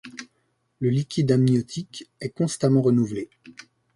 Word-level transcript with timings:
Le 0.79 0.89
liquide 0.89 1.31
amniotique 1.31 2.09
est 2.21 2.31
constamment 2.35 2.81
renouvelé. 2.81 3.29